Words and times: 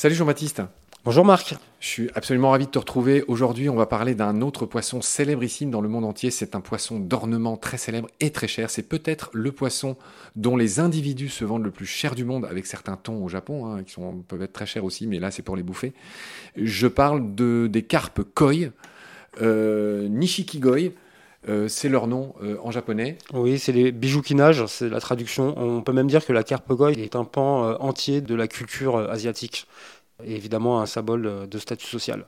Salut 0.00 0.14
Jean-Baptiste. 0.14 0.62
Bonjour 1.04 1.26
Marc. 1.26 1.56
Je 1.78 1.86
suis 1.86 2.10
absolument 2.14 2.52
ravi 2.52 2.64
de 2.64 2.70
te 2.70 2.78
retrouver. 2.78 3.22
Aujourd'hui, 3.28 3.68
on 3.68 3.76
va 3.76 3.84
parler 3.84 4.14
d'un 4.14 4.40
autre 4.40 4.64
poisson 4.64 5.02
célébrissime 5.02 5.70
dans 5.70 5.82
le 5.82 5.90
monde 5.90 6.06
entier. 6.06 6.30
C'est 6.30 6.54
un 6.54 6.62
poisson 6.62 6.98
d'ornement 6.98 7.58
très 7.58 7.76
célèbre 7.76 8.08
et 8.18 8.30
très 8.30 8.48
cher. 8.48 8.70
C'est 8.70 8.88
peut-être 8.88 9.28
le 9.34 9.52
poisson 9.52 9.98
dont 10.36 10.56
les 10.56 10.80
individus 10.80 11.28
se 11.28 11.44
vendent 11.44 11.64
le 11.64 11.70
plus 11.70 11.84
cher 11.84 12.14
du 12.14 12.24
monde, 12.24 12.46
avec 12.46 12.64
certains 12.64 12.96
thons 12.96 13.22
au 13.22 13.28
Japon, 13.28 13.66
hein, 13.66 13.82
qui 13.82 13.92
sont, 13.92 14.24
peuvent 14.26 14.40
être 14.40 14.54
très 14.54 14.64
chers 14.64 14.84
aussi, 14.84 15.06
mais 15.06 15.18
là, 15.18 15.30
c'est 15.30 15.42
pour 15.42 15.54
les 15.54 15.62
bouffer. 15.62 15.92
Je 16.56 16.86
parle 16.86 17.34
de, 17.34 17.68
des 17.70 17.82
carpes 17.82 18.22
koi, 18.34 18.70
nishikigoi. 19.40 20.92
Euh, 21.48 21.68
c'est 21.68 21.88
leur 21.88 22.06
nom 22.06 22.34
euh, 22.42 22.58
en 22.62 22.70
japonais. 22.70 23.16
Oui, 23.32 23.58
c'est 23.58 23.72
les 23.72 23.92
bijoukinages, 23.92 24.66
c'est 24.66 24.90
la 24.90 25.00
traduction. 25.00 25.54
On 25.56 25.80
peut 25.80 25.94
même 25.94 26.06
dire 26.06 26.22
que 26.22 26.34
la 26.34 26.42
carpe 26.42 26.74
koi 26.74 26.92
est 26.92 27.16
un 27.16 27.24
pan 27.24 27.64
euh, 27.64 27.76
entier 27.80 28.20
de 28.20 28.34
la 28.34 28.46
culture 28.46 28.96
euh, 28.96 29.08
asiatique 29.08 29.66
et 30.24 30.34
évidemment 30.36 30.80
un 30.80 30.86
symbole 30.86 31.26
euh, 31.26 31.46
de 31.46 31.58
statut 31.58 31.86
social. 31.86 32.26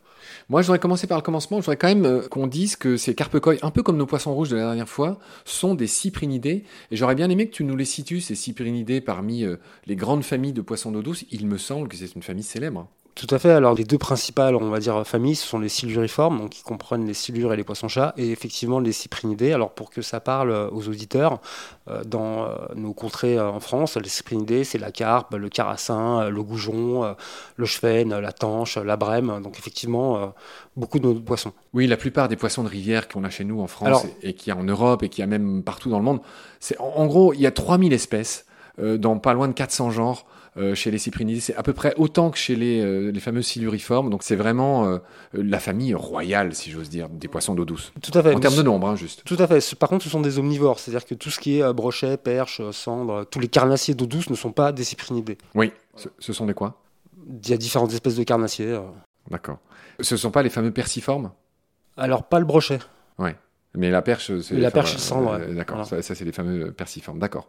Moi, 0.48 0.62
je 0.62 0.66
voudrais 0.66 0.78
commencer 0.78 1.06
par 1.06 1.18
le 1.18 1.22
commencement. 1.22 1.58
Je 1.58 1.64
voudrais 1.64 1.76
quand 1.76 1.88
même 1.88 2.04
euh, 2.04 2.28
qu'on 2.28 2.46
dise 2.46 2.76
que 2.76 2.96
ces 2.96 3.14
carpes 3.14 3.38
koi, 3.38 3.54
un 3.62 3.70
peu 3.70 3.82
comme 3.82 3.96
nos 3.96 4.06
poissons 4.06 4.34
rouges 4.34 4.50
de 4.50 4.56
la 4.56 4.62
dernière 4.62 4.88
fois, 4.88 5.18
sont 5.44 5.74
des 5.74 5.86
cyprinidés. 5.86 6.64
Et 6.90 6.96
j'aurais 6.96 7.14
bien 7.14 7.30
aimé 7.30 7.48
que 7.48 7.54
tu 7.54 7.64
nous 7.64 7.76
les 7.76 7.84
situes, 7.84 8.20
ces 8.20 8.34
cyprinidés, 8.34 9.00
parmi 9.00 9.44
euh, 9.44 9.56
les 9.86 9.96
grandes 9.96 10.24
familles 10.24 10.52
de 10.52 10.62
poissons 10.62 10.92
d'eau 10.92 11.02
douce. 11.02 11.24
Il 11.30 11.46
me 11.46 11.58
semble 11.58 11.88
que 11.88 11.96
c'est 11.96 12.14
une 12.14 12.22
famille 12.22 12.44
célèbre. 12.44 12.88
Tout 13.14 13.26
à 13.30 13.38
fait. 13.38 13.50
Alors 13.50 13.74
les 13.74 13.84
deux 13.84 13.98
principales, 13.98 14.56
on 14.56 14.70
va 14.70 14.78
dire, 14.78 15.06
familles, 15.06 15.36
ce 15.36 15.46
sont 15.46 15.58
les 15.58 15.68
siluriformes, 15.68 16.38
donc 16.38 16.50
qui 16.50 16.62
comprennent 16.62 17.06
les 17.06 17.14
silures 17.14 17.52
et 17.52 17.56
les 17.56 17.64
poissons-chats, 17.64 18.14
et 18.16 18.30
effectivement 18.30 18.80
les 18.80 18.92
cyprinidés. 18.92 19.52
Alors 19.52 19.72
pour 19.72 19.90
que 19.90 20.00
ça 20.00 20.18
parle 20.20 20.50
euh, 20.50 20.70
aux 20.70 20.88
auditeurs, 20.88 21.40
euh, 21.88 22.02
dans 22.04 22.44
euh, 22.44 22.56
nos 22.74 22.94
contrées 22.94 23.38
en 23.38 23.60
France, 23.60 23.96
les 23.98 24.08
cyprinidés, 24.08 24.64
c'est 24.64 24.78
la 24.78 24.90
carpe, 24.90 25.34
le 25.34 25.50
carassin, 25.50 26.30
le 26.30 26.42
goujon, 26.42 27.14
le 27.56 27.66
chevenne, 27.66 28.18
la 28.18 28.32
tanche, 28.32 28.78
la 28.78 28.96
brème. 28.96 29.40
Donc 29.42 29.58
effectivement, 29.58 30.32
beaucoup 30.76 30.98
de 30.98 31.06
nos 31.06 31.14
poissons. 31.14 31.52
Oui, 31.74 31.86
la 31.86 31.98
plupart 31.98 32.28
des 32.28 32.36
poissons 32.36 32.62
de 32.62 32.68
rivière 32.68 33.08
qu'on 33.08 33.24
a 33.24 33.30
chez 33.30 33.44
nous 33.44 33.60
en 33.60 33.66
France 33.66 33.88
Alors- 33.88 34.06
et, 34.22 34.32
qu'il 34.32 34.52
y 34.52 34.56
a 34.56 34.58
en 34.58 34.64
Europe 34.64 35.02
et 35.02 35.08
qu'il 35.10 35.20
y 35.20 35.24
a 35.24 35.26
même 35.26 35.62
partout 35.62 35.90
dans 35.90 35.98
le 35.98 36.04
monde, 36.04 36.20
c'est 36.60 36.78
en, 36.80 36.92
en 36.96 37.06
gros, 37.06 37.34
il 37.34 37.40
y 37.40 37.46
a 37.46 37.50
3000 37.50 37.92
espèces 37.92 38.46
euh, 38.78 38.96
dans 38.96 39.18
pas 39.18 39.34
loin 39.34 39.48
de 39.48 39.52
400 39.52 39.90
genres 39.90 40.24
chez 40.74 40.90
les 40.90 40.98
cyprinidés. 40.98 41.40
C'est 41.40 41.54
à 41.56 41.62
peu 41.62 41.72
près 41.72 41.94
autant 41.96 42.30
que 42.30 42.36
chez 42.36 42.56
les, 42.56 42.80
euh, 42.80 43.10
les 43.10 43.20
fameux 43.20 43.40
siluriformes. 43.42 44.10
Donc 44.10 44.22
c'est 44.22 44.36
vraiment 44.36 44.86
euh, 44.86 44.98
la 45.32 45.58
famille 45.58 45.94
royale, 45.94 46.54
si 46.54 46.70
j'ose 46.70 46.90
dire, 46.90 47.08
des 47.08 47.28
poissons 47.28 47.54
d'eau 47.54 47.64
douce. 47.64 47.92
Tout 48.02 48.16
à 48.18 48.22
fait. 48.22 48.34
En 48.34 48.40
termes 48.40 48.56
de 48.56 48.62
nombre, 48.62 48.86
hein, 48.88 48.96
juste. 48.96 49.22
Tout 49.24 49.36
à 49.38 49.46
fait. 49.46 49.74
Par 49.76 49.88
contre, 49.88 50.04
ce 50.04 50.10
sont 50.10 50.20
des 50.20 50.38
omnivores, 50.38 50.78
c'est-à-dire 50.78 51.06
que 51.06 51.14
tout 51.14 51.30
ce 51.30 51.40
qui 51.40 51.58
est 51.58 51.62
euh, 51.62 51.72
brochet, 51.72 52.16
perche, 52.18 52.60
euh, 52.60 52.70
cendre, 52.72 53.24
tous 53.24 53.40
les 53.40 53.48
carnassiers 53.48 53.94
d'eau 53.94 54.06
douce 54.06 54.28
ne 54.28 54.34
sont 54.34 54.52
pas 54.52 54.72
des 54.72 54.84
cyprinidés. 54.84 55.38
Oui, 55.54 55.72
ce, 55.96 56.08
ce 56.18 56.32
sont 56.32 56.44
des 56.46 56.54
quoi? 56.54 56.82
Il 57.42 57.48
y 57.48 57.52
a 57.52 57.56
différentes 57.56 57.92
espèces 57.92 58.16
de 58.16 58.24
carnassiers. 58.24 58.66
euh. 58.72 58.80
D'accord. 59.30 59.58
Ce 60.00 60.16
sont 60.16 60.30
pas 60.30 60.42
les 60.42 60.50
fameux 60.50 60.72
perciformes 60.72 61.30
Alors 61.96 62.24
pas 62.24 62.38
le 62.38 62.44
brochet. 62.44 62.78
Mais 63.74 63.90
la 63.90 64.02
perche, 64.02 64.38
c'est. 64.42 64.56
La 64.56 64.70
perche, 64.70 64.98
cendre, 64.98 65.32
euh. 65.32 65.54
D'accord, 65.54 65.86
ça, 65.86 66.02
ça, 66.02 66.14
c'est 66.14 66.26
les 66.26 66.32
fameux 66.32 66.72
perciformes. 66.72 67.18
D'accord. 67.18 67.48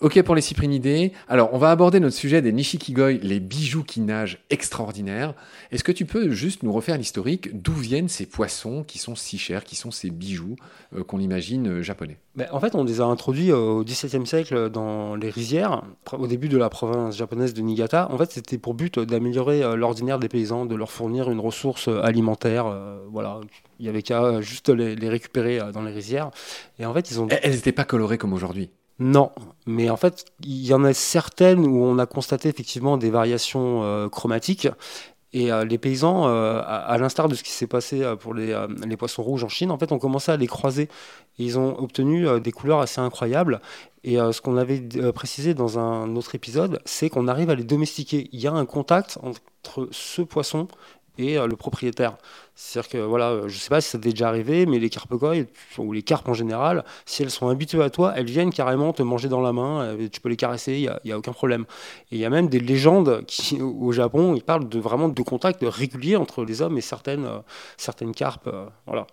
Ok 0.00 0.20
pour 0.22 0.34
les 0.34 0.42
cyprinidés. 0.42 1.12
Alors, 1.28 1.50
on 1.54 1.58
va 1.58 1.70
aborder 1.70 2.00
notre 2.00 2.16
sujet 2.16 2.42
des 2.42 2.52
nishikigoi, 2.52 3.12
les 3.12 3.40
bijoux 3.40 3.84
qui 3.84 4.00
nagent 4.00 4.38
extraordinaires. 4.50 5.34
Est-ce 5.70 5.84
que 5.84 5.92
tu 5.92 6.04
peux 6.04 6.30
juste 6.30 6.62
nous 6.62 6.72
refaire 6.72 6.98
l'historique? 6.98 7.62
D'où 7.62 7.72
viennent 7.72 8.08
ces 8.08 8.26
poissons 8.26 8.82
qui 8.82 8.98
sont 8.98 9.14
si 9.14 9.38
chers, 9.38 9.64
qui 9.64 9.76
sont 9.76 9.90
ces 9.90 10.10
bijoux 10.10 10.56
euh, 10.94 11.04
qu'on 11.04 11.20
imagine 11.20 11.68
euh, 11.68 11.82
japonais? 11.82 12.18
Ben, 12.34 12.48
en 12.50 12.60
fait, 12.60 12.74
on 12.74 12.84
les 12.84 13.00
a 13.00 13.04
introduits 13.04 13.50
euh, 13.52 13.56
au 13.56 13.84
XVIIe 13.84 14.26
siècle 14.26 14.68
dans 14.68 15.14
les 15.14 15.30
rizières, 15.30 15.84
au 16.12 16.26
début 16.26 16.48
de 16.48 16.58
la 16.58 16.68
province 16.68 17.16
japonaise 17.16 17.54
de 17.54 17.62
Niigata. 17.62 18.08
En 18.10 18.18
fait, 18.18 18.32
c'était 18.32 18.58
pour 18.58 18.74
but 18.74 18.98
d'améliorer 18.98 19.76
l'ordinaire 19.76 20.18
des 20.18 20.28
paysans, 20.28 20.66
de 20.66 20.74
leur 20.74 20.90
fournir 20.90 21.30
une 21.30 21.40
ressource 21.40 21.88
alimentaire. 21.88 22.66
euh, 22.66 22.98
voilà, 23.10 23.40
il 23.78 23.86
y 23.86 23.88
avait 23.88 24.02
qu'à 24.02 24.40
juste 24.40 24.68
les, 24.68 24.96
les 24.96 25.08
récupérer 25.08 25.60
dans 25.72 25.82
les 25.82 25.92
rizières. 25.92 26.30
Et 26.78 26.86
en 26.86 26.92
fait, 26.92 27.10
ils 27.10 27.20
ont 27.20 27.28
Elles 27.28 27.52
n'étaient 27.54 27.72
pas 27.72 27.84
colorées 27.84 28.18
comme 28.18 28.32
aujourd'hui. 28.32 28.70
Non, 28.98 29.32
mais 29.66 29.90
en 29.90 29.96
fait, 29.96 30.24
il 30.44 30.64
y 30.64 30.72
en 30.72 30.84
a 30.84 30.92
certaines 30.92 31.66
où 31.66 31.82
on 31.84 31.98
a 31.98 32.06
constaté 32.06 32.48
effectivement 32.48 32.96
des 32.96 33.10
variations 33.10 33.82
euh, 33.82 34.08
chromatiques. 34.08 34.68
Et 35.32 35.50
euh, 35.50 35.64
les 35.64 35.78
paysans, 35.78 36.28
euh, 36.28 36.62
à, 36.64 36.96
l'instar 36.98 37.28
de 37.28 37.34
ce 37.34 37.42
qui 37.42 37.50
s'est 37.50 37.66
passé 37.66 38.04
pour 38.20 38.34
les, 38.34 38.56
les 38.86 38.96
poissons 38.96 39.24
rouges 39.24 39.42
en 39.42 39.48
Chine, 39.48 39.72
en 39.72 39.78
fait, 39.78 39.90
ont 39.90 39.98
commencé 39.98 40.30
à 40.30 40.36
les 40.36 40.46
croiser. 40.46 40.88
Ils 41.38 41.58
ont 41.58 41.76
obtenu 41.80 42.40
des 42.40 42.52
couleurs 42.52 42.80
assez 42.80 43.00
incroyables. 43.00 43.60
Et 44.04 44.16
ce 44.16 44.40
qu'on 44.40 44.56
avait 44.56 44.80
précisé 45.12 45.54
dans 45.54 45.80
un 45.80 46.14
autre 46.14 46.36
épisode, 46.36 46.80
c'est 46.84 47.10
qu'on 47.10 47.26
arrive 47.26 47.50
à 47.50 47.56
les 47.56 47.64
domestiquer. 47.64 48.28
Il 48.30 48.38
y 48.38 48.46
a 48.46 48.52
un 48.52 48.64
contact 48.64 49.18
entre 49.22 49.88
ce 49.90 50.22
poisson 50.22 50.68
et 51.18 51.38
euh, 51.38 51.46
le 51.46 51.56
propriétaire. 51.56 52.16
C'est-à-dire 52.54 52.90
que, 52.90 52.98
voilà, 52.98 53.30
euh, 53.30 53.40
je 53.48 53.54
ne 53.54 53.58
sais 53.58 53.68
pas 53.68 53.80
si 53.80 53.90
ça 53.90 53.98
t'est 53.98 54.10
déjà 54.10 54.28
arrivé, 54.28 54.66
mais 54.66 54.78
les 54.78 54.90
ou 55.78 55.92
les 55.92 56.02
carpes 56.02 56.28
en 56.28 56.34
général, 56.34 56.84
si 57.04 57.22
elles 57.22 57.30
sont 57.30 57.48
habituées 57.48 57.82
à 57.82 57.90
toi, 57.90 58.12
elles 58.16 58.26
viennent 58.26 58.52
carrément 58.52 58.92
te 58.92 59.02
manger 59.02 59.28
dans 59.28 59.40
la 59.40 59.52
main, 59.52 59.82
euh, 59.82 60.08
tu 60.08 60.20
peux 60.20 60.28
les 60.28 60.36
caresser, 60.36 60.74
il 60.74 60.92
n'y 61.04 61.12
a, 61.12 61.18
aucun 61.18 61.32
problème. 61.32 61.64
Et 62.10 62.16
il 62.16 62.18
y 62.18 62.24
a 62.24 62.30
même 62.30 62.48
des 62.48 62.60
légendes 62.60 63.24
au 63.60 63.92
Japon, 63.92 64.34
ils 64.34 64.42
parlent 64.42 64.68
de, 64.68 64.78
vraiment 64.78 65.08
de 65.08 65.22
contact 65.22 65.60
régulier 65.62 66.16
entre 66.16 66.44
les 66.44 66.62
hommes 66.62 66.78
et 66.78 66.82
certaines, 66.82 67.28
certaines 67.76 68.14
carpes. 68.14 68.50
voilà. 68.86 69.06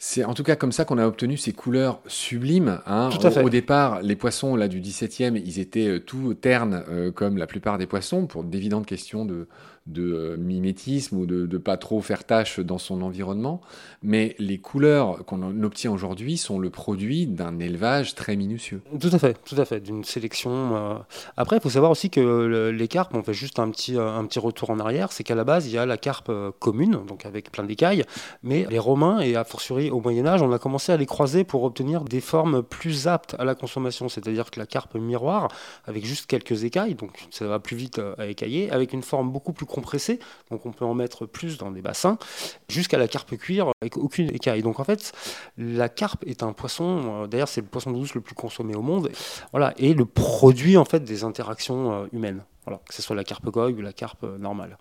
C'est 0.00 0.22
en 0.24 0.32
tout 0.34 0.44
cas 0.44 0.54
comme 0.54 0.70
ça 0.70 0.84
qu'on 0.84 0.98
a 0.98 1.06
obtenu 1.06 1.36
ces 1.36 1.52
couleurs 1.52 2.00
sublimes. 2.06 2.80
hein. 2.86 3.10
Tout 3.10 3.26
à 3.26 3.30
fait. 3.32 3.42
Au, 3.42 3.50
départ, 3.50 4.00
les 4.00 4.14
poissons 4.14 4.54
là 4.54 4.68
du 4.68 4.80
17e, 4.80 5.40
ils 5.44 5.58
étaient 5.58 5.88
euh, 5.88 5.98
tout 5.98 6.34
ternes 6.34 6.84
euh, 6.88 7.10
comme 7.10 7.36
la 7.36 7.48
plupart 7.48 7.78
des 7.78 7.86
poissons 7.86 8.26
pour 8.26 8.44
d'évidentes 8.44 8.86
questions 8.86 9.24
de, 9.24 9.48
de 9.86 10.02
euh, 10.12 10.36
mimétisme 10.36 11.16
ou 11.16 11.26
de, 11.26 11.46
de 11.46 11.58
pas 11.58 11.76
trop 11.76 12.00
faire 12.00 12.22
tâche 12.22 12.60
dans 12.60 12.78
son 12.78 13.02
environnement. 13.02 13.60
Mais 14.04 14.36
les 14.38 14.58
couleurs 14.58 15.24
qu'on 15.24 15.42
en 15.42 15.62
obtient 15.64 15.90
aujourd'hui 15.90 16.36
sont 16.36 16.60
le 16.60 16.70
produit 16.70 17.26
d'un 17.26 17.58
élevage 17.58 18.14
très 18.14 18.36
minutieux. 18.36 18.80
Tout 19.00 19.10
à 19.12 19.18
fait, 19.18 19.36
tout 19.44 19.56
à 19.60 19.64
fait, 19.64 19.80
d'une 19.80 20.04
sélection. 20.04 21.02
Après, 21.36 21.56
il 21.56 21.60
faut 21.60 21.70
savoir 21.70 21.90
aussi 21.90 22.08
que 22.08 22.20
le- 22.20 22.70
les 22.70 22.86
carpes, 22.86 23.14
on 23.14 23.24
fait 23.24 23.34
juste 23.34 23.58
un 23.58 23.68
petit, 23.70 23.96
un 23.98 24.24
petit 24.26 24.38
retour 24.38 24.70
en 24.70 24.78
arrière, 24.78 25.10
c'est 25.10 25.24
qu'à 25.24 25.34
la 25.34 25.42
base, 25.44 25.66
il 25.66 25.72
y 25.72 25.78
a 25.78 25.86
la 25.86 25.96
carpe 25.96 26.30
commune, 26.60 27.00
donc 27.08 27.26
avec 27.26 27.50
plein 27.50 27.64
d'écailles, 27.64 28.04
mais 28.44 28.64
les 28.70 28.78
Romains, 28.78 29.18
et 29.20 29.34
a 29.34 29.42
fortiori 29.42 29.87
au 29.90 30.00
Moyen-Âge, 30.00 30.42
on 30.42 30.52
a 30.52 30.58
commencé 30.58 30.92
à 30.92 30.96
les 30.96 31.06
croiser 31.06 31.44
pour 31.44 31.64
obtenir 31.64 32.04
des 32.04 32.20
formes 32.20 32.62
plus 32.62 33.08
aptes 33.08 33.34
à 33.38 33.44
la 33.44 33.54
consommation, 33.54 34.08
c'est-à-dire 34.08 34.50
que 34.50 34.58
la 34.58 34.66
carpe 34.66 34.94
miroir, 34.94 35.48
avec 35.86 36.04
juste 36.04 36.26
quelques 36.26 36.64
écailles, 36.64 36.94
donc 36.94 37.26
ça 37.30 37.46
va 37.46 37.58
plus 37.58 37.76
vite 37.76 37.98
euh, 37.98 38.14
à 38.18 38.26
écailler, 38.26 38.70
avec 38.70 38.92
une 38.92 39.02
forme 39.02 39.30
beaucoup 39.30 39.52
plus 39.52 39.66
compressée, 39.66 40.18
donc 40.50 40.66
on 40.66 40.72
peut 40.72 40.84
en 40.84 40.94
mettre 40.94 41.26
plus 41.26 41.58
dans 41.58 41.70
des 41.70 41.82
bassins, 41.82 42.18
jusqu'à 42.68 42.98
la 42.98 43.08
carpe 43.08 43.36
cuir 43.36 43.70
avec 43.80 43.96
aucune 43.96 44.28
écaille. 44.34 44.62
Donc 44.62 44.80
en 44.80 44.84
fait, 44.84 45.12
la 45.56 45.88
carpe 45.88 46.24
est 46.26 46.42
un 46.42 46.52
poisson, 46.52 47.24
euh, 47.24 47.26
d'ailleurs 47.26 47.48
c'est 47.48 47.60
le 47.60 47.66
poisson 47.66 47.90
douce 47.90 48.14
le 48.14 48.20
plus 48.20 48.34
consommé 48.34 48.74
au 48.74 48.82
monde, 48.82 49.10
voilà, 49.52 49.74
et 49.78 49.94
le 49.94 50.04
produit 50.04 50.76
en 50.76 50.84
fait 50.84 51.04
des 51.04 51.24
interactions 51.24 51.92
euh, 51.92 52.06
humaines. 52.12 52.44
Voilà, 52.64 52.82
que 52.86 52.94
ce 52.94 53.00
soit 53.00 53.16
la 53.16 53.24
carpe 53.24 53.50
koi 53.50 53.68
ou 53.68 53.80
la 53.80 53.94
carpe 53.94 54.24
euh, 54.24 54.36
normale. 54.36 54.76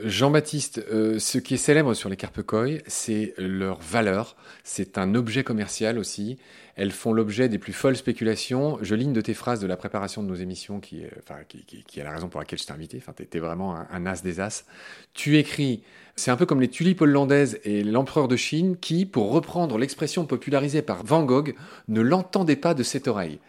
Jean-Baptiste, 0.00 0.84
euh, 0.92 1.18
ce 1.18 1.38
qui 1.38 1.54
est 1.54 1.58
célèbre 1.58 1.92
sur 1.92 2.08
les 2.08 2.16
carpes 2.16 2.42
koi, 2.42 2.78
c'est 2.86 3.34
leur 3.36 3.80
valeur. 3.80 4.36
C'est 4.62 4.96
un 4.96 5.16
objet 5.16 5.42
commercial 5.42 5.98
aussi. 5.98 6.38
Elles 6.78 6.92
font 6.92 7.12
l'objet 7.12 7.48
des 7.48 7.58
plus 7.58 7.72
folles 7.72 7.96
spéculations. 7.96 8.78
Je 8.82 8.94
ligne 8.94 9.12
de 9.12 9.20
tes 9.20 9.34
phrases 9.34 9.60
de 9.60 9.66
la 9.66 9.76
préparation 9.76 10.22
de 10.22 10.28
nos 10.28 10.36
émissions, 10.36 10.78
qui 10.80 11.00
est, 11.02 11.10
enfin, 11.18 11.40
qui, 11.48 11.64
qui- 11.64 11.82
qui 11.82 11.98
est 12.00 12.04
la 12.04 12.12
raison 12.12 12.28
pour 12.28 12.40
laquelle 12.40 12.58
je 12.58 12.64
t'ai 12.66 12.72
invité. 12.72 12.96
Enfin, 12.98 13.12
t'es 13.12 13.38
vraiment 13.40 13.74
un, 13.76 13.86
un 13.92 14.06
as 14.06 14.22
des 14.22 14.38
as. 14.40 14.64
Tu 15.12 15.38
écris, 15.38 15.82
c'est 16.14 16.30
un 16.30 16.36
peu 16.36 16.46
comme 16.46 16.60
les 16.60 16.68
tulipes 16.68 17.00
hollandaises 17.00 17.58
et 17.64 17.82
l'empereur 17.82 18.28
de 18.28 18.36
Chine, 18.36 18.76
qui, 18.80 19.06
pour 19.06 19.32
reprendre 19.32 19.76
l'expression 19.76 20.24
popularisée 20.24 20.82
par 20.82 21.02
Van 21.04 21.24
Gogh, 21.24 21.54
ne 21.88 22.00
l'entendait 22.00 22.56
pas 22.56 22.74
de 22.74 22.82
cette 22.84 23.08
oreille, 23.08 23.40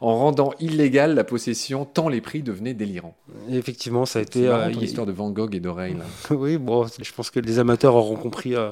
en 0.00 0.16
rendant 0.16 0.52
illégale 0.60 1.14
la 1.16 1.24
possession 1.24 1.84
tant 1.84 2.08
les 2.08 2.20
prix 2.20 2.42
devenaient 2.42 2.74
délirants. 2.74 3.16
Effectivement, 3.50 4.06
ça 4.06 4.20
a 4.20 4.22
été. 4.22 4.42
marrant 4.48 4.68
euh, 4.68 4.72
y- 4.72 4.84
histoire 4.84 5.06
de 5.06 5.12
Van 5.12 5.30
Gogh 5.30 5.54
et 5.56 5.60
d'oreille. 5.60 5.96
oui, 6.30 6.56
bon, 6.58 6.86
je 7.02 7.12
pense 7.12 7.30
que 7.30 7.40
les 7.40 7.58
amateurs 7.58 7.94
auront 7.96 8.16
compris 8.16 8.54
euh, 8.54 8.70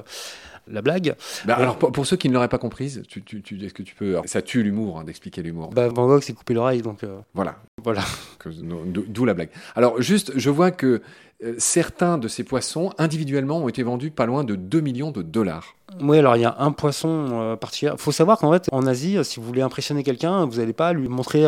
la 0.67 0.81
blague. 0.81 1.15
Bah, 1.45 1.55
Ouais. 1.57 1.63
alors 1.63 1.77
pour, 1.77 1.91
pour 1.91 2.05
ceux 2.05 2.17
qui 2.17 2.27
ne 2.29 2.33
l'auraient 2.33 2.47
pas 2.49 2.57
comprise, 2.57 3.03
tu, 3.07 3.23
tu, 3.23 3.41
tu- 3.41 3.63
est-ce 3.63 3.73
que 3.73 3.83
tu 3.83 3.95
peux 3.95 4.09
alors, 4.11 4.23
ça 4.27 4.41
tue 4.41 4.63
l'humour 4.63 4.99
hein, 4.99 5.03
d'expliquer 5.03 5.41
l'humour. 5.41 5.69
Bah, 5.71 5.87
Van 5.89 6.07
Gogh 6.07 6.21
s'est 6.21 6.33
coupé 6.33 6.53
l'oreille, 6.53 6.81
donc 6.81 7.03
euh, 7.03 7.19
Voilà, 7.33 7.57
voilà. 7.83 8.01
D'où 8.49 9.25
la 9.25 9.33
blague. 9.33 9.49
Alors 9.75 10.01
juste, 10.01 10.33
je 10.35 10.49
vois 10.49 10.71
que 10.71 11.01
euh, 11.43 11.55
certains 11.57 12.17
de 12.17 12.27
ces 12.27 12.43
poissons 12.43 12.91
individuellement 12.97 13.57
ont 13.57 13.67
été 13.67 13.83
vendus 13.83 14.11
pas 14.11 14.25
loin 14.25 14.43
de 14.43 14.55
2 14.55 14.79
millions 14.79 15.11
de 15.11 15.21
dollars. 15.21 15.75
Oui, 16.01 16.17
alors 16.17 16.35
il 16.35 16.41
y 16.41 16.45
a 16.45 16.55
un 16.59 16.71
poisson 16.71 17.57
particulier. 17.59 17.91
Il 17.93 18.01
faut 18.01 18.11
savoir 18.11 18.39
qu'en 18.39 18.51
fait, 18.51 18.67
en 18.71 18.85
Asie, 18.87 19.17
si 19.23 19.39
vous 19.39 19.45
voulez 19.45 19.61
impressionner 19.61 20.03
quelqu'un, 20.03 20.45
vous 20.45 20.57
n'allez 20.57 20.73
pas 20.73 20.93
lui 20.93 21.07
montrer 21.07 21.45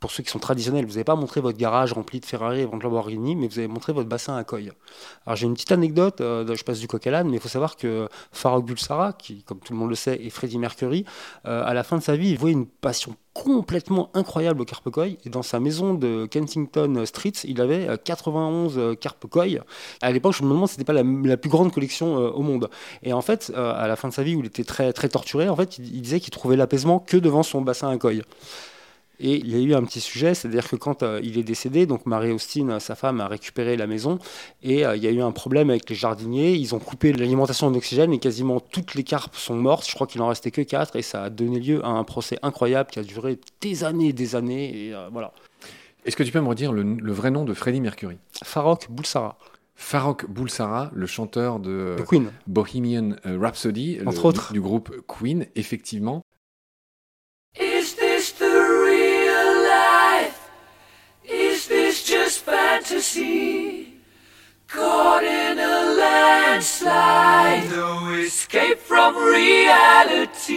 pour 0.00 0.10
ceux 0.10 0.22
qui 0.22 0.30
sont 0.30 0.38
traditionnels, 0.38 0.84
vous 0.84 0.92
n'avez 0.92 1.04
pas 1.04 1.16
montré 1.16 1.40
votre 1.40 1.58
garage 1.58 1.92
rempli 1.92 2.20
de 2.20 2.26
Ferrari 2.26 2.60
et 2.60 2.66
de 2.66 2.70
Lamborghini, 2.70 3.34
mais 3.34 3.48
vous 3.48 3.58
avez 3.58 3.68
montré 3.68 3.92
votre 3.92 4.08
bassin 4.08 4.36
à 4.36 4.44
koi. 4.44 4.58
Alors 5.26 5.36
j'ai 5.36 5.46
une 5.46 5.54
petite 5.54 5.72
anecdote, 5.72 6.20
euh, 6.20 6.54
je 6.54 6.64
passe 6.64 6.78
du 6.78 6.88
coq 6.88 7.04
à 7.06 7.10
l'âne, 7.10 7.28
mais 7.28 7.36
il 7.36 7.40
faut 7.40 7.48
savoir 7.48 7.76
que 7.76 8.08
Farrokh 8.32 8.64
Bulsara, 8.64 9.12
qui 9.14 9.42
comme 9.42 9.58
tout 9.58 9.72
le 9.72 9.78
monde 9.78 9.90
le 9.90 9.96
sait 9.96 10.20
est 10.22 10.30
Freddie 10.30 10.58
Mercury, 10.58 11.04
euh, 11.46 11.64
à 11.64 11.74
la 11.74 11.82
fin 11.82 11.96
de 11.96 12.02
sa 12.02 12.16
vie, 12.16 12.30
il 12.30 12.38
voyait 12.38 12.54
une 12.54 12.66
passion 12.66 13.16
complètement 13.32 14.10
incroyable 14.14 14.62
au 14.62 14.64
carpe 14.64 14.88
koi. 14.90 15.08
Et 15.08 15.28
dans 15.28 15.42
sa 15.42 15.60
maison 15.60 15.94
de 15.94 16.26
Kensington 16.38 17.04
Street, 17.06 17.32
il 17.44 17.60
avait 17.60 17.88
91 18.04 18.78
euh, 18.78 18.94
carpe 18.94 19.26
koi. 19.26 19.44
À 20.02 20.12
l'époque, 20.12 20.34
je 20.34 20.42
me 20.42 20.50
demande 20.50 20.68
si 20.68 20.74
c'était 20.74 20.84
pas 20.84 20.92
la, 20.92 21.36
plus 21.36 21.50
grande 21.50 21.72
collection 21.72 22.16
au 22.16 22.42
monde. 22.42 22.70
Et 23.02 23.12
en 23.12 23.22
fait, 23.22 23.52
à 23.54 23.86
la 23.86 23.96
fin 23.96 24.08
de 24.08 24.14
sa 24.14 24.22
vie, 24.22 24.34
où 24.34 24.40
il 24.40 24.46
était 24.46 24.64
très, 24.64 24.92
très 24.92 25.08
torturé, 25.08 25.48
en 25.48 25.56
fait, 25.56 25.78
il, 25.78 26.02
disait 26.02 26.20
qu'il 26.20 26.30
trouvait 26.30 26.56
l'apaisement 26.56 26.98
que 26.98 27.16
devant 27.16 27.42
son 27.42 27.60
bassin 27.60 27.88
à 27.88 27.96
koi. 27.96 28.12
Et 29.18 29.36
il 29.36 29.48
y 29.48 29.56
a 29.56 29.58
eu 29.58 29.74
un 29.74 29.82
petit 29.84 30.00
sujet, 30.00 30.34
c'est-à-dire 30.34 30.68
que 30.68 30.76
quand 30.76 31.02
euh, 31.02 31.20
il 31.22 31.38
est 31.38 31.42
décédé, 31.42 31.86
donc 31.86 32.04
Marie 32.04 32.32
Austin, 32.32 32.78
sa 32.80 32.94
femme, 32.94 33.20
a 33.20 33.28
récupéré 33.28 33.76
la 33.76 33.86
maison 33.86 34.18
et 34.62 34.84
euh, 34.84 34.96
il 34.96 35.02
y 35.02 35.06
a 35.06 35.10
eu 35.10 35.22
un 35.22 35.32
problème 35.32 35.70
avec 35.70 35.88
les 35.88 35.96
jardiniers. 35.96 36.54
Ils 36.54 36.74
ont 36.74 36.78
coupé 36.78 37.12
l'alimentation 37.12 37.66
en 37.66 37.74
oxygène 37.74 38.12
et 38.12 38.18
quasiment 38.18 38.60
toutes 38.60 38.94
les 38.94 39.04
carpes 39.04 39.36
sont 39.36 39.56
mortes. 39.56 39.88
Je 39.88 39.94
crois 39.94 40.06
qu'il 40.06 40.20
en 40.20 40.28
restait 40.28 40.50
que 40.50 40.60
quatre 40.60 40.96
et 40.96 41.02
ça 41.02 41.24
a 41.24 41.30
donné 41.30 41.60
lieu 41.60 41.84
à 41.84 41.88
un 41.88 42.04
procès 42.04 42.38
incroyable 42.42 42.90
qui 42.90 42.98
a 42.98 43.02
duré 43.02 43.38
des 43.62 43.84
années 43.84 44.08
et 44.08 44.12
des 44.12 44.36
années. 44.36 44.88
Et 44.88 44.94
euh, 44.94 45.08
voilà. 45.10 45.32
Est-ce 46.06 46.16
que 46.16 46.22
tu 46.22 46.32
peux 46.32 46.40
me 46.40 46.48
redire 46.48 46.72
le, 46.72 47.12
vrai 47.12 47.30
nom 47.30 47.44
de 47.44 47.52
Freddie 47.52 47.80
Mercury? 47.80 48.18
Farrokh 48.42 48.90
Bulsara. 48.90 49.36
Farrokh 49.74 50.26
Bulsara, 50.26 50.90
le 50.94 51.06
chanteur 51.06 51.58
de, 51.58 51.96
Queen. 52.08 52.30
Bohemian 52.46 53.16
Rhapsody, 53.24 53.98
Entre 54.06 54.24
autres. 54.24 54.52
du 54.52 54.60
groupe 54.60 55.04
Queen, 55.06 55.46
effectivement. 55.54 56.22
fantasy? 62.86 63.94
Caught 64.68 65.24
in 65.24 65.58
a 65.58 65.94
landslide, 65.98 67.70
no 67.70 68.12
escape 68.14 68.78
from 68.78 69.16
reality. 69.16 70.56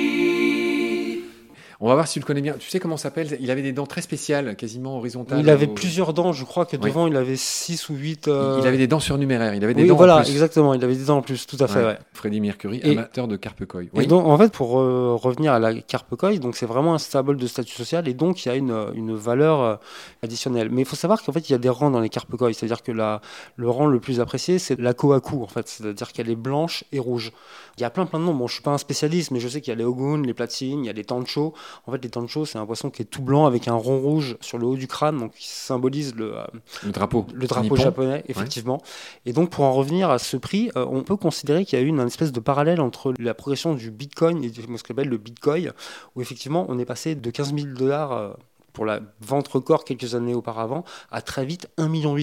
On 1.81 1.87
va 1.87 1.93
voir 1.93 2.07
si 2.07 2.13
tu 2.15 2.19
le 2.19 2.25
connais 2.25 2.41
bien. 2.41 2.55
Tu 2.59 2.69
sais 2.69 2.79
comment 2.81 2.97
s'appelle? 2.97 3.37
Il 3.39 3.49
avait 3.51 3.61
des 3.61 3.71
dents 3.71 3.85
très 3.85 4.01
spéciales, 4.01 4.57
quasiment 4.57 4.97
horizontales. 4.97 5.39
Il 5.39 5.49
avait 5.49 5.67
plusieurs 5.67 6.13
dents. 6.13 6.33
Je 6.33 6.43
crois 6.43 6.65
que 6.65 6.75
devant, 6.75 7.07
il 7.07 7.15
avait 7.15 7.37
6 7.37 7.87
ou 7.87 7.95
8. 7.95 8.27
Euh, 8.27 8.57
il 8.61 8.67
avait 8.67 8.77
des 8.77 8.87
dents 8.87 8.99
surnuméraires. 8.99 9.53
Il 9.53 9.63
avait 9.63 9.73
des 9.73 9.87
dents 9.87 9.95
voilà, 9.95 10.17
en 10.17 10.21
plus. 10.21 10.31
exactement. 10.31 10.73
Il 10.73 10.83
avait 10.83 10.97
des 10.97 11.05
dents 11.05 11.17
en 11.17 11.21
plus, 11.21 11.47
tout 11.47 11.55
à 11.61 11.67
fait. 11.67 11.85
Ouais. 11.85 11.97
Freddie 12.11 12.41
Mercury, 12.41 12.81
amateur 12.83 13.29
de 13.29 13.37
carpe 13.37 13.63
koi. 13.65 13.83
Et 13.95 14.07
donc, 14.07 14.25
en 14.25 14.37
fait, 14.37 14.51
pour 14.51 14.79
euh, 14.79 15.15
revenir 15.15 15.53
à 15.53 15.59
la 15.59 15.73
carpe 15.73 16.13
koi, 16.17 16.37
donc 16.37 16.57
c'est 16.57 16.65
vraiment 16.65 16.95
un 16.95 16.97
symbole 16.97 17.37
de 17.37 17.47
statut 17.47 17.73
social 17.73 18.09
et 18.09 18.13
donc 18.13 18.45
il 18.45 18.49
y 18.49 18.51
a 18.51 18.55
une, 18.55 18.75
une 18.93 19.15
valeur 19.15 19.61
euh, 19.61 19.75
additionnelle. 20.21 20.69
Mais 20.71 20.81
il 20.81 20.85
faut 20.85 20.97
savoir 20.97 21.23
qu'en 21.23 21.31
fait, 21.31 21.47
il 21.49 21.53
y 21.53 21.55
a 21.55 21.59
des 21.59 21.69
rangs 21.69 21.91
dans 21.91 22.01
les 22.01 22.09
carpe 22.09 22.35
koi. 22.35 22.51
C'est-à-dire 22.51 22.83
que 22.83 22.91
la, 22.91 23.21
le 23.55 23.69
rang 23.69 23.85
le 23.85 24.01
plus 24.01 24.19
apprécié, 24.19 24.59
c'est 24.59 24.77
la 24.77 24.93
kohaku, 24.93 25.43
en 25.43 25.47
fait. 25.47 25.69
C'est-à-dire 25.69 26.11
qu'elle 26.11 26.29
est 26.29 26.35
blanche 26.35 26.83
et 26.91 26.99
rouge. 26.99 27.31
Il 27.77 27.81
y 27.81 27.85
a 27.85 27.89
plein 27.89 28.05
plein 28.05 28.19
de 28.19 28.25
noms. 28.25 28.33
Bon, 28.33 28.47
je 28.47 28.55
suis 28.55 28.63
pas 28.63 28.71
un 28.71 28.77
spécialiste, 28.77 29.31
mais 29.31 29.39
je 29.39 29.47
sais 29.47 29.61
qu'il 29.61 29.71
y 29.71 29.73
a 29.73 29.77
les 29.77 29.85
ogun, 29.85 30.21
les 30.21 30.33
platines, 30.33 30.83
il 30.83 30.87
y 30.87 30.89
a 30.89 30.93
les 30.93 31.05
tancho. 31.05 31.53
En 31.85 31.91
fait, 31.91 32.03
les 32.03 32.09
tancho, 32.09 32.45
c'est 32.45 32.57
un 32.57 32.65
poisson 32.65 32.89
qui 32.89 33.01
est 33.01 33.05
tout 33.05 33.21
blanc 33.21 33.45
avec 33.45 33.67
un 33.67 33.73
rond 33.73 33.99
rouge 33.99 34.37
sur 34.41 34.57
le 34.57 34.65
haut 34.65 34.75
du 34.75 34.87
crâne, 34.87 35.17
donc 35.17 35.33
qui 35.33 35.47
symbolise 35.47 36.15
le, 36.15 36.37
euh, 36.37 36.43
le 36.83 36.91
drapeau, 36.91 37.25
le 37.33 37.47
drapeau 37.47 37.75
japonais, 37.75 38.23
effectivement. 38.27 38.81
Et 39.25 39.33
donc, 39.33 39.49
pour 39.49 39.65
en 39.65 39.73
revenir 39.73 40.09
à 40.09 40.19
ce 40.19 40.37
prix, 40.37 40.71
euh, 40.75 40.85
on 40.89 41.03
peut 41.03 41.17
considérer 41.17 41.65
qu'il 41.65 41.79
y 41.79 41.81
a 41.81 41.85
eu 41.85 41.87
une, 41.87 41.99
espèce 41.99 42.31
de 42.31 42.39
parallèle 42.39 42.81
entre 42.81 43.13
la 43.19 43.33
progression 43.33 43.73
du 43.73 43.91
Bitcoin 43.91 44.43
et 44.43 44.51
ce 44.51 44.83
qu'on 44.83 44.93
appelle 44.93 45.09
le 45.09 45.17
Bitcoin, 45.17 45.73
où 46.15 46.21
effectivement, 46.21 46.65
on 46.69 46.79
est 46.79 46.85
passé 46.85 47.15
de 47.15 47.29
15 47.29 47.53
000 47.53 47.67
dollars 47.75 48.11
euh, 48.11 48.33
pour 48.73 48.85
la 48.85 49.01
vente 49.19 49.47
record 49.47 49.83
quelques 49.83 50.15
années 50.15 50.33
auparavant, 50.33 50.83
à 51.11 51.21
très 51.21 51.45
vite 51.45 51.67
1,8 51.77 51.89
million. 51.89 52.15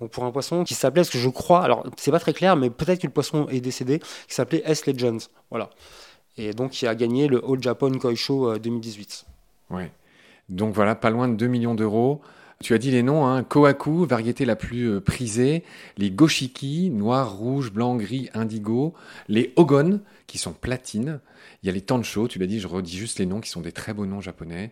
Donc 0.00 0.10
pour 0.10 0.24
un 0.24 0.30
poisson 0.30 0.64
qui 0.64 0.74
s'appelait, 0.74 1.04
ce 1.04 1.10
que 1.10 1.18
je 1.18 1.28
crois, 1.28 1.62
alors 1.62 1.86
c'est 1.96 2.10
pas 2.10 2.20
très 2.20 2.32
clair, 2.32 2.56
mais 2.56 2.70
peut-être 2.70 3.00
que 3.00 3.06
le 3.06 3.12
poisson 3.12 3.46
est 3.48 3.60
décédé, 3.60 4.00
qui 4.00 4.34
s'appelait 4.34 4.62
S 4.64 4.86
Legends. 4.86 5.28
Voilà. 5.50 5.70
Et 6.36 6.52
donc 6.52 6.70
qui 6.70 6.86
a 6.86 6.94
gagné 6.94 7.28
le 7.28 7.44
All 7.44 7.62
Japan 7.62 7.90
Koi 7.92 8.14
Show 8.14 8.58
2018. 8.58 9.26
Ouais. 9.70 9.90
Donc 10.48 10.74
voilà, 10.74 10.94
pas 10.94 11.10
loin 11.10 11.28
de 11.28 11.34
2 11.34 11.46
millions 11.46 11.74
d'euros. 11.74 12.20
Tu 12.62 12.74
as 12.74 12.78
dit 12.78 12.92
les 12.92 13.02
noms, 13.02 13.26
hein. 13.26 13.42
Kohaku, 13.42 14.06
variété 14.06 14.44
la 14.44 14.54
plus 14.54 14.88
euh, 14.88 15.00
prisée, 15.00 15.64
les 15.98 16.12
Goshiki, 16.12 16.90
noir, 16.90 17.36
rouge, 17.36 17.72
blanc, 17.72 17.96
gris, 17.96 18.30
indigo, 18.34 18.94
les 19.28 19.52
Ogon, 19.56 20.00
qui 20.28 20.38
sont 20.38 20.52
platines, 20.52 21.20
il 21.62 21.66
y 21.66 21.70
a 21.70 21.72
les 21.72 21.80
Tancho, 21.80 22.28
tu 22.28 22.38
l'as 22.38 22.46
dit, 22.46 22.60
je 22.60 22.68
redis 22.68 22.96
juste 22.96 23.18
les 23.18 23.26
noms, 23.26 23.40
qui 23.40 23.50
sont 23.50 23.62
des 23.62 23.72
très 23.72 23.92
beaux 23.92 24.06
noms 24.06 24.20
japonais. 24.20 24.70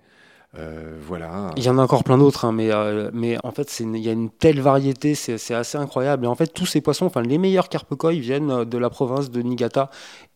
Euh, 0.59 0.99
voilà. 1.01 1.51
Il 1.57 1.63
y 1.63 1.69
en 1.69 1.79
a 1.79 1.83
encore 1.83 2.03
plein 2.03 2.19
d'autres, 2.19 2.45
hein, 2.45 2.53
mais, 2.53 2.73
euh, 2.73 3.11
mais 3.13 3.39
en 3.45 3.53
fait, 3.53 3.79
il 3.81 3.97
y 3.99 4.09
a 4.09 4.13
une 4.13 4.31
telle 4.31 4.61
variété, 4.61 5.15
c'est 5.15 5.55
assez 5.55 5.79
incroyable. 5.79 6.25
Et 6.25 6.29
en 6.29 6.35
fait, 6.35 6.49
tous 6.49 6.67
ces 6.67 6.81
poissons, 6.81 7.07
enfin, 7.07 7.23
les 7.23 7.39
meilleurs 7.39 7.69
carpe 7.69 7.95
koi 7.95 8.13
viennent 8.13 8.65
de 8.65 8.79
la 8.79 8.91
province 8.91 9.31
de 9.31 9.43
Niigata. 9.43 9.91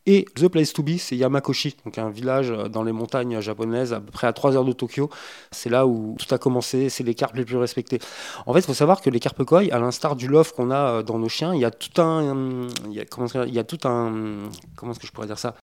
Et 0.07 0.25
The 0.35 0.47
Place 0.47 0.71
to 0.71 0.83
Be, 0.83 0.97
c'est 0.99 1.17
Yamakoshi, 1.17 1.77
donc 1.83 1.97
un 1.97 2.11
village 2.11 2.53
dans 2.69 2.83
les 2.83 2.91
montagnes 2.91 3.41
japonaises, 3.41 3.91
à 3.91 3.99
peu 3.99 4.11
près 4.11 4.27
à 4.27 4.33
3 4.33 4.55
heures 4.55 4.63
de 4.63 4.71
Tokyo. 4.71 5.09
C'est 5.51 5.69
là 5.69 5.87
où 5.87 6.15
tout 6.19 6.33
a 6.33 6.37
commencé, 6.37 6.89
c'est 6.89 7.03
les 7.03 7.15
carpes 7.15 7.35
les 7.35 7.43
plus 7.43 7.57
respectées. 7.57 7.99
En 8.45 8.53
fait, 8.53 8.59
il 8.59 8.65
faut 8.65 8.75
savoir 8.75 9.01
que 9.01 9.09
les 9.09 9.19
carpe 9.19 9.43
koi, 9.43 9.63
à 9.71 9.79
l'instar 9.79 10.15
du 10.15 10.27
love 10.27 10.53
qu'on 10.53 10.69
a 10.69 11.01
dans 11.01 11.17
nos 11.17 11.29
chiens, 11.29 11.55
il 11.55 11.61
y 11.61 11.65
a 11.65 11.71
tout 11.71 11.99
un. 12.01 12.67
Il 12.85 12.93
y 12.93 12.99
a, 12.99 13.05
comment, 13.05 13.27
il 13.47 13.53
y 13.53 13.59
a 13.59 13.63
tout 13.63 13.79
un. 13.87 14.13
Comment 14.75 14.91
est-ce 14.91 14.99
que 14.99 15.07
je 15.07 15.11
pourrais 15.11 15.27
dire 15.27 15.39
ça? 15.39 15.55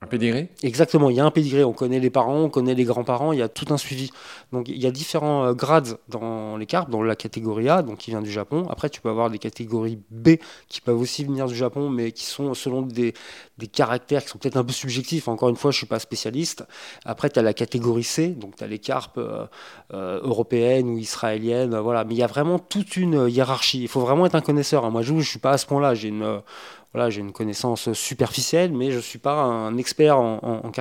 Un 0.00 0.06
pédigré? 0.06 0.48
Exactement, 0.62 1.10
il 1.10 1.16
y 1.16 1.20
a 1.20 1.24
un 1.24 1.32
pédigré. 1.32 1.64
On 1.64 1.72
connaît 1.72 1.98
les 1.98 2.10
parents, 2.10 2.42
on 2.42 2.48
connaît 2.50 2.74
les 2.74 2.84
grands-parents, 2.84 3.32
il 3.32 3.40
y 3.40 3.42
a 3.42 3.48
tout 3.48 3.66
un 3.70 3.76
suivi. 3.76 4.10
Donc 4.52 4.68
il 4.68 4.80
y 4.80 4.86
a 4.86 4.92
différents 4.92 5.46
euh, 5.46 5.54
grades 5.54 5.98
dans 6.08 6.56
les 6.56 6.66
cartes, 6.66 6.88
dans 6.88 7.02
la 7.02 7.16
catégorie 7.16 7.68
A, 7.68 7.82
donc 7.82 7.98
qui 7.98 8.12
vient 8.12 8.22
du 8.22 8.30
Japon. 8.30 8.66
Après, 8.70 8.90
tu 8.90 9.00
peux 9.00 9.08
avoir 9.08 9.28
des 9.28 9.38
catégories 9.38 9.98
B 10.10 10.36
qui 10.68 10.80
peuvent 10.80 11.00
aussi 11.00 11.24
venir 11.24 11.46
du 11.46 11.56
Japon, 11.56 11.90
mais 11.90 12.12
qui 12.12 12.26
sont 12.26 12.54
selon 12.54 12.82
des, 12.82 13.12
des 13.58 13.66
caractères 13.66 14.22
qui 14.22 14.28
sont 14.28 14.38
peut-être 14.38 14.56
un 14.56 14.64
peu 14.64 14.72
subjectifs. 14.72 15.26
Encore 15.26 15.48
une 15.48 15.56
fois, 15.56 15.72
je 15.72 15.76
ne 15.76 15.78
suis 15.78 15.86
pas 15.86 15.98
spécialiste. 15.98 16.64
Après, 17.04 17.28
tu 17.28 17.40
as 17.40 17.42
la 17.42 17.52
catégorie 17.52 18.04
C, 18.04 18.28
donc 18.28 18.54
tu 18.54 18.62
as 18.62 18.68
les 18.68 18.78
carpes 18.78 19.18
euh, 19.18 19.46
euh, 19.94 20.20
européennes 20.22 20.88
ou 20.90 20.98
israéliennes. 20.98 21.76
voilà. 21.76 22.04
Mais 22.04 22.14
il 22.14 22.18
y 22.18 22.22
a 22.22 22.28
vraiment 22.28 22.60
toute 22.60 22.96
une 22.96 23.28
hiérarchie. 23.28 23.82
Il 23.82 23.88
faut 23.88 24.00
vraiment 24.00 24.26
être 24.26 24.36
un 24.36 24.42
connaisseur. 24.42 24.84
Hein. 24.84 24.90
Moi, 24.90 25.02
je 25.02 25.12
ne 25.12 25.22
suis 25.22 25.40
pas 25.40 25.50
à 25.50 25.58
ce 25.58 25.66
point-là. 25.66 25.94
J'ai 25.94 26.08
une 26.08 26.40
voilà, 26.92 27.10
j'ai 27.10 27.20
une 27.20 27.32
connaissance 27.32 27.92
superficielle, 27.92 28.72
mais 28.72 28.90
je 28.90 28.96
ne 28.96 29.02
suis 29.02 29.18
pas 29.18 29.34
un 29.34 29.76
expert 29.76 30.18
en, 30.18 30.38
en. 30.42 30.72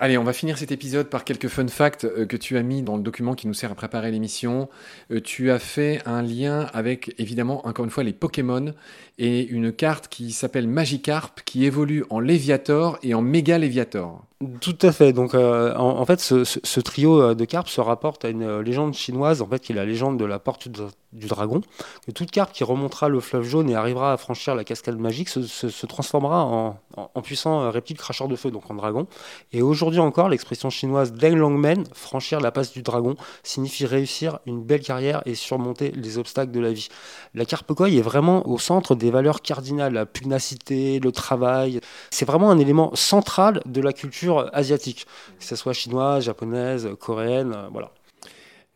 Allez, 0.00 0.16
on 0.16 0.22
va 0.22 0.32
finir 0.32 0.56
cet 0.56 0.70
épisode 0.70 1.10
par 1.10 1.24
quelques 1.24 1.48
fun 1.48 1.66
facts 1.66 2.04
euh, 2.04 2.24
que 2.24 2.36
tu 2.36 2.56
as 2.56 2.62
mis 2.62 2.82
dans 2.82 2.96
le 2.96 3.02
document 3.02 3.34
qui 3.34 3.48
nous 3.48 3.54
sert 3.54 3.72
à 3.72 3.74
préparer 3.74 4.12
l'émission. 4.12 4.68
Euh, 5.10 5.20
tu 5.20 5.50
as 5.50 5.58
fait 5.58 6.00
un 6.06 6.22
lien 6.22 6.68
avec, 6.72 7.16
évidemment, 7.18 7.66
encore 7.66 7.84
une 7.84 7.90
fois, 7.90 8.04
les 8.04 8.12
Pokémon 8.12 8.74
et 9.18 9.44
une 9.44 9.72
carte 9.72 10.06
qui 10.06 10.30
s'appelle 10.30 10.68
Magikarp 10.68 11.42
qui 11.44 11.64
évolue 11.64 12.04
en 12.10 12.20
Léviator 12.20 13.00
et 13.02 13.12
en 13.12 13.22
Méga 13.22 13.58
Léviator. 13.58 14.27
Tout 14.60 14.78
à 14.82 14.92
fait. 14.92 15.12
Donc, 15.12 15.34
euh, 15.34 15.74
en, 15.74 16.06
fait, 16.06 16.20
ce, 16.20 16.80
trio 16.80 17.20
euh, 17.20 17.34
de 17.34 17.44
carpes 17.44 17.68
se 17.68 17.80
rapporte 17.80 18.24
à 18.24 18.28
une 18.28 18.44
euh, 18.44 18.62
légende 18.62 18.94
chinoise, 18.94 19.42
en 19.42 19.48
fait, 19.48 19.58
qui 19.58 19.72
est 19.72 19.74
la 19.74 19.84
légende 19.84 20.16
de 20.16 20.24
la 20.24 20.38
porte 20.38 20.68
du 20.68 21.26
dragon. 21.26 21.60
Que 22.06 22.12
toute 22.12 22.30
carpe 22.30 22.52
qui 22.52 22.62
remontera 22.62 23.08
le 23.08 23.18
fleuve 23.18 23.42
jaune 23.42 23.68
et 23.68 23.74
arrivera 23.74 24.12
à 24.12 24.16
franchir 24.16 24.54
la 24.54 24.62
cascade 24.62 24.96
magique 24.96 25.28
se, 25.28 25.86
transformera 25.86 26.44
en, 26.44 27.22
puissant 27.22 27.68
reptile 27.70 27.96
cracheur 27.96 28.28
de 28.28 28.36
feu, 28.36 28.52
donc 28.52 28.70
en 28.70 28.74
dragon. 28.74 29.08
Et 29.52 29.60
aujourd'hui 29.60 29.98
encore, 29.98 30.28
l'expression 30.28 30.70
chinoise 30.70 31.12
Deng 31.12 31.34
Longmen, 31.34 31.84
franchir 31.92 32.40
la 32.40 32.52
passe 32.52 32.72
du 32.72 32.82
dragon, 32.82 33.16
signifie 33.42 33.86
réussir 33.86 34.38
une 34.46 34.62
belle 34.62 34.82
carrière 34.82 35.22
et 35.26 35.34
surmonter 35.34 35.90
les 35.92 36.18
obstacles 36.18 36.52
de 36.52 36.60
la 36.60 36.72
vie. 36.72 36.88
La 37.34 37.44
carpe 37.44 37.72
koi 37.72 37.88
est 37.88 38.02
vraiment 38.02 38.46
au 38.46 38.58
centre 38.58 38.94
des 38.94 39.10
valeurs 39.10 39.40
cardinales, 39.40 39.94
la 39.94 40.06
pugnacité, 40.06 41.00
le 41.00 41.10
travail. 41.10 41.80
C'est 42.10 42.26
vraiment 42.26 42.50
un 42.50 42.58
élément 42.58 42.94
central 42.94 43.62
de 43.66 43.80
la 43.80 43.92
culture 43.92 44.27
asiatique, 44.36 45.06
que 45.38 45.44
ce 45.44 45.56
soit 45.56 45.72
chinoise, 45.72 46.24
japonaise, 46.24 46.88
coréenne, 47.00 47.52
euh, 47.54 47.68
voilà. 47.72 47.92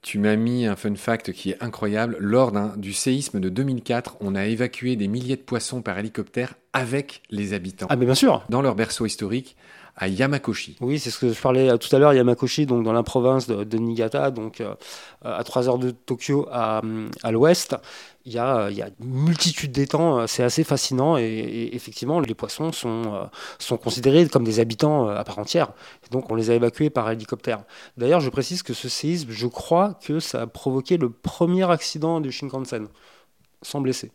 Tu 0.03 0.19
m'as 0.19 0.35
mis 0.35 0.67
un 0.67 0.75
fun 0.75 0.97
fact 0.97 1.33
qui 1.33 1.51
est 1.51 1.63
incroyable. 1.63 2.17
Lors 2.19 2.51
du 2.77 2.93
séisme 2.93 3.39
de 3.39 3.49
2004, 3.49 4.17
on 4.21 4.35
a 4.35 4.47
évacué 4.47 4.97
des 4.97 5.07
milliers 5.07 5.37
de 5.37 5.43
poissons 5.43 5.81
par 5.81 5.97
hélicoptère 5.97 6.55
avec 6.73 7.23
les 7.31 7.53
habitants. 7.53 7.87
Ah 7.91 7.97
mais 7.97 8.07
bien 8.07 8.15
sûr 8.15 8.45
Dans 8.49 8.63
leur 8.63 8.75
berceau 8.75 9.07
historique 9.07 9.57
à 9.97 10.09
Yamakoshi. 10.09 10.77
Oui, 10.81 10.99
c'est 10.99 11.11
ce 11.11 11.19
que 11.19 11.33
je 11.33 11.41
parlais 11.41 11.71
euh, 11.71 11.77
tout 11.77 11.95
à 11.95 11.99
l'heure, 11.99 12.15
Yamakoshi, 12.15 12.67
donc 12.67 12.83
dans 12.83 12.93
la 12.93 13.03
province 13.03 13.47
de, 13.47 13.77
Niigata, 13.77 14.31
donc 14.31 14.61
euh, 14.61 14.75
à 15.23 15.45
3 15.45 15.69
heures 15.69 15.79
de 15.79 15.91
Tokyo 15.91 16.49
à, 16.51 16.81
à 17.23 17.31
l'ouest. 17.31 17.77
Il 18.25 18.33
y, 18.33 18.39
a, 18.39 18.71
il 18.71 18.77
y, 18.77 18.83
a, 18.83 18.89
une 19.01 19.25
multitude 19.25 19.73
d'étangs, 19.73 20.21
euh, 20.21 20.27
c'est 20.27 20.45
assez 20.45 20.65
fascinant 20.65 21.19
et, 21.19 21.71
effectivement 21.73 22.21
les 22.21 22.35
poissons 22.35 22.73
sont, 22.73 23.29
sont 23.59 23.77
considérés 23.77 24.27
comme 24.29 24.45
des 24.45 24.61
habitants 24.61 25.09
à 25.09 25.25
part 25.25 25.39
entière. 25.39 25.73
Donc 26.11 26.31
on 26.31 26.37
les 26.37 26.51
a 26.51 26.55
évacués 26.55 26.89
par 26.89 27.11
hélicoptère. 27.11 27.65
D'ailleurs 27.97 28.21
je 28.21 28.31
précise 28.31 28.63
que 28.63 28.75
ce 28.75 28.89
séisme, 28.89 29.31
je 29.31 29.47
crois 29.47 29.99
que 30.03 30.21
ça 30.21 30.43
a 30.43 30.47
provoqué 30.47 30.97
le 30.97 31.11
premier 31.11 31.69
accident 31.71 32.21
du 32.21 32.33
Shinkansen, 32.33 32.87
sans 33.61 33.81
blessés. 33.81 34.13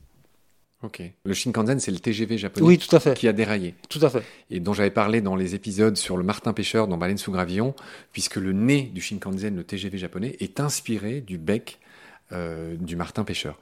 Ok. 0.83 1.01
Le 1.23 1.33
Shinkansen, 1.33 1.79
c'est 1.79 1.91
le 1.91 1.97
TGV 1.99 2.37
japonais 2.37 2.65
Oui, 2.65 2.77
tout 2.77 2.95
à 2.95 2.99
fait. 2.99 3.17
qui 3.17 3.27
a 3.27 3.33
déraillé 3.33 3.73
Tout 3.89 3.99
à 4.03 4.09
fait. 4.11 4.23
et 4.51 4.59
dont 4.59 4.73
j'avais 4.73 4.91
parlé 4.91 5.21
dans 5.21 5.35
les 5.35 5.55
épisodes 5.55 5.97
sur 5.97 6.17
le 6.17 6.23
Martin 6.23 6.53
pêcheur 6.53 6.87
dans 6.87 6.97
Baleine 6.97 7.17
sous 7.17 7.31
gravillon, 7.31 7.73
puisque 8.11 8.35
le 8.35 8.53
nez 8.53 8.83
du 8.93 9.01
Shinkansen, 9.01 9.55
le 9.55 9.63
TGV 9.63 9.97
japonais, 9.97 10.35
est 10.39 10.59
inspiré 10.59 11.21
du 11.21 11.37
bec 11.39 11.79
euh, 12.31 12.75
du 12.75 12.95
Martin 12.95 13.23
pêcheur. 13.23 13.57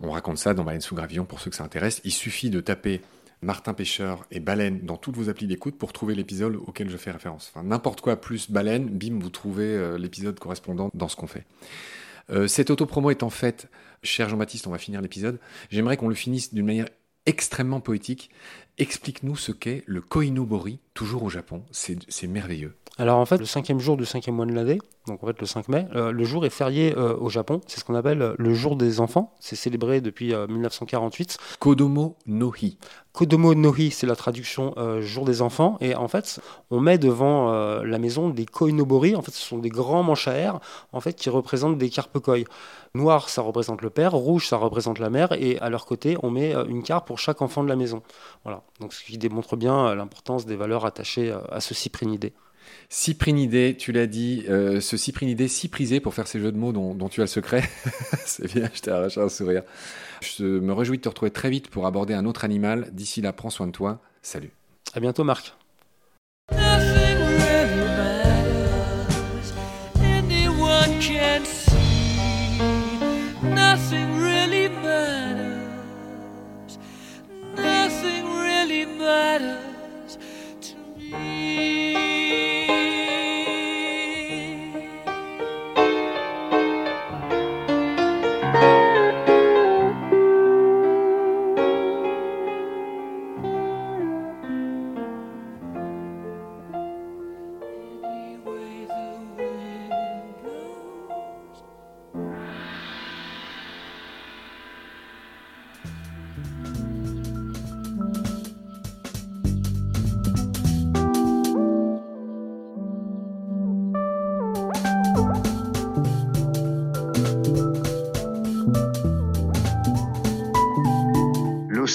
On 0.00 0.10
raconte 0.10 0.36
ça 0.38 0.52
dans 0.52 0.64
Baleine 0.64 0.80
sous 0.82 0.94
gravillon 0.94 1.24
pour 1.24 1.40
ceux 1.40 1.48
que 1.50 1.56
ça 1.56 1.64
intéresse. 1.64 2.02
Il 2.04 2.12
suffit 2.12 2.50
de 2.50 2.60
taper 2.60 3.00
Martin 3.40 3.72
pêcheur 3.72 4.26
et 4.32 4.40
baleine 4.40 4.80
dans 4.82 4.96
toutes 4.96 5.16
vos 5.16 5.30
applis 5.30 5.46
d'écoute 5.46 5.78
pour 5.78 5.92
trouver 5.92 6.14
l'épisode 6.16 6.56
auquel 6.56 6.90
je 6.90 6.96
fais 6.96 7.12
référence. 7.12 7.50
Enfin, 7.54 7.64
n'importe 7.64 8.00
quoi 8.00 8.16
plus 8.20 8.50
baleine, 8.50 8.86
bim, 8.88 9.20
vous 9.20 9.30
trouvez 9.30 9.64
euh, 9.64 9.96
l'épisode 9.96 10.38
correspondant 10.40 10.90
dans 10.92 11.08
ce 11.08 11.14
qu'on 11.16 11.28
fait. 11.28 11.44
Euh, 12.30 12.46
cette 12.48 12.68
autopromo 12.70 13.10
étant 13.10 13.30
faite, 13.30 13.68
cher 14.02 14.28
Jean-Baptiste, 14.28 14.66
on 14.66 14.70
va 14.70 14.78
finir 14.78 15.00
l'épisode. 15.02 15.38
J'aimerais 15.70 15.96
qu'on 15.96 16.08
le 16.08 16.14
finisse 16.14 16.54
d'une 16.54 16.66
manière 16.66 16.88
extrêmement 17.26 17.80
poétique. 17.80 18.30
Explique-nous 18.78 19.36
ce 19.36 19.52
qu'est 19.52 19.82
le 19.86 20.00
Koinobori, 20.00 20.78
toujours 20.94 21.24
au 21.24 21.30
Japon. 21.30 21.62
C'est 21.70 22.26
merveilleux. 22.26 22.74
Alors 23.00 23.18
en 23.18 23.26
fait, 23.26 23.38
le 23.38 23.44
cinquième 23.44 23.78
jour 23.78 23.96
du 23.96 24.04
cinquième 24.04 24.34
mois 24.34 24.44
de 24.44 24.52
l'année, 24.52 24.80
donc 25.06 25.22
en 25.22 25.26
fait 25.28 25.40
le 25.40 25.46
5 25.46 25.68
mai, 25.68 25.86
euh, 25.94 26.10
le 26.10 26.24
jour 26.24 26.44
est 26.44 26.50
férié 26.50 26.96
euh, 26.96 27.16
au 27.16 27.28
Japon. 27.28 27.60
C'est 27.68 27.78
ce 27.78 27.84
qu'on 27.84 27.94
appelle 27.94 28.20
euh, 28.22 28.34
le 28.38 28.54
jour 28.54 28.74
des 28.74 28.98
enfants. 28.98 29.36
C'est 29.38 29.54
célébré 29.54 30.00
depuis 30.00 30.34
euh, 30.34 30.48
1948. 30.48 31.38
Kodomo 31.60 32.16
no 32.26 32.52
hi. 32.60 32.76
Kodomo 33.12 33.54
no 33.54 33.72
hi, 33.72 33.92
c'est 33.92 34.08
la 34.08 34.16
traduction 34.16 34.74
jour 35.00 35.24
des 35.24 35.42
enfants. 35.42 35.76
Et 35.80 35.94
en 35.96 36.06
fait, 36.06 36.40
on 36.70 36.78
met 36.78 36.98
devant 36.98 37.50
la 37.82 37.98
maison 37.98 38.28
des 38.28 38.46
koinobori. 38.46 39.16
En 39.16 39.22
fait, 39.22 39.32
ce 39.32 39.44
sont 39.44 39.58
des 39.58 39.70
grands 39.70 40.04
manches 40.04 40.28
à 40.28 40.34
air 40.34 40.60
en 40.92 41.00
fait, 41.00 41.14
qui 41.14 41.28
représentent 41.28 41.78
des 41.78 41.90
carpe 41.90 42.16
koi. 42.20 42.44
Noir, 42.94 43.28
ça 43.28 43.42
représente 43.42 43.82
le 43.82 43.90
père. 43.90 44.12
Rouge, 44.12 44.46
ça 44.46 44.56
représente 44.56 45.00
la 45.00 45.10
mère. 45.10 45.32
Et 45.32 45.58
à 45.58 45.68
leur 45.68 45.84
côté, 45.84 46.16
on 46.22 46.30
met 46.30 46.52
une 46.68 46.84
carpe 46.84 47.08
pour 47.08 47.18
chaque 47.18 47.42
enfant 47.42 47.64
de 47.64 47.68
la 47.68 47.76
maison. 47.76 48.02
Voilà. 48.44 48.62
Donc 48.78 48.92
ce 48.92 49.02
qui 49.02 49.18
démontre 49.18 49.56
bien 49.56 49.96
l'importance 49.96 50.46
des 50.46 50.54
valeurs 50.54 50.86
attachées 50.86 51.36
à 51.50 51.58
ce 51.58 51.74
cyprinidé. 51.74 52.34
Cyprinidé, 52.88 53.76
tu 53.78 53.92
l'as 53.92 54.06
dit, 54.06 54.44
euh, 54.48 54.80
ce 54.80 54.96
cyprinidé 54.96 55.48
si 55.48 55.68
prisé 55.68 56.00
pour 56.00 56.14
faire 56.14 56.26
ces 56.26 56.40
jeux 56.40 56.52
de 56.52 56.56
mots 56.56 56.72
dont, 56.72 56.94
dont 56.94 57.08
tu 57.08 57.20
as 57.20 57.24
le 57.24 57.28
secret. 57.28 57.62
C'est 58.24 58.52
bien, 58.52 58.70
je 58.72 58.80
t'ai 58.80 58.90
arraché 58.90 59.20
un 59.20 59.28
sourire. 59.28 59.62
Je 60.22 60.44
me 60.44 60.72
réjouis 60.72 60.98
de 60.98 61.02
te 61.02 61.08
retrouver 61.08 61.30
très 61.30 61.50
vite 61.50 61.68
pour 61.68 61.86
aborder 61.86 62.14
un 62.14 62.24
autre 62.24 62.44
animal. 62.44 62.88
D'ici 62.92 63.20
là, 63.20 63.32
prends 63.32 63.50
soin 63.50 63.66
de 63.66 63.72
toi. 63.72 64.00
Salut. 64.22 64.50
À 64.94 65.00
bientôt, 65.00 65.24
Marc. 65.24 65.54